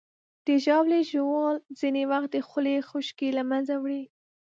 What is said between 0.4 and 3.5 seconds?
د ژاولې ژوول ځینې وخت د خولې خشکي له